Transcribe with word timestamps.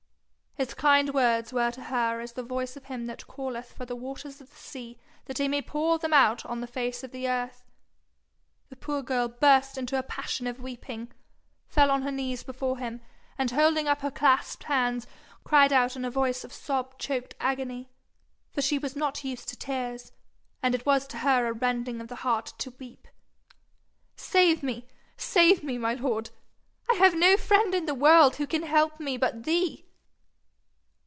His 0.55 0.73
kind 0.75 1.11
words 1.13 1.51
were 1.53 1.71
to 1.71 1.83
her 1.85 2.19
as 2.19 2.33
the 2.33 2.43
voice 2.43 2.75
of 2.75 2.85
him 2.85 3.05
that 3.05 3.25
calleth 3.25 3.71
for 3.73 3.85
the 3.85 3.95
waters 3.95 4.41
of 4.41 4.49
the 4.49 4.55
sea 4.57 4.99
that 5.25 5.37
he 5.39 5.47
may 5.47 5.61
pour 5.61 5.97
them 5.97 6.13
out 6.13 6.45
on 6.45 6.59
the 6.59 6.67
face 6.67 7.03
of 7.05 7.11
the 7.11 7.27
earth. 7.27 7.63
The 8.67 8.75
poor 8.75 9.01
girl 9.01 9.29
burst 9.29 9.77
into 9.77 9.97
a 9.97 10.03
passion 10.03 10.47
of 10.47 10.59
weeping, 10.61 11.13
fell 11.67 11.89
on 11.89 12.01
her 12.03 12.11
knees 12.11 12.43
before 12.43 12.77
him, 12.79 12.99
and 13.37 13.49
holding 13.49 13.87
up 13.87 14.01
her 14.01 14.11
clasped 14.11 14.65
hands, 14.65 15.07
cried 15.45 15.71
out 15.71 15.95
in 15.95 16.03
a 16.03 16.11
voice 16.11 16.43
of 16.43 16.51
sob 16.53 16.99
choked 16.99 17.33
agony 17.39 17.89
for 18.51 18.61
she 18.61 18.77
was 18.77 18.93
not 18.95 19.23
used 19.23 19.47
to 19.49 19.57
tears, 19.57 20.11
and 20.61 20.75
it 20.75 20.85
was 20.85 21.07
to 21.07 21.19
her 21.19 21.47
a 21.47 21.53
rending 21.53 22.01
of 22.01 22.09
the 22.09 22.17
heart 22.17 22.47
to 22.59 22.71
weep 22.77 23.07
'Save 24.17 24.61
me, 24.61 24.85
save 25.17 25.63
me, 25.63 25.77
my 25.77 25.93
lord! 25.93 26.29
I 26.91 26.95
have 26.95 27.15
no 27.15 27.35
friend 27.37 27.73
in 27.73 27.85
the 27.85 27.95
world 27.95 28.35
who 28.35 28.45
can 28.45 28.63
help 28.63 28.99
me 28.99 29.15
but 29.15 29.43
thee.' 29.45 29.85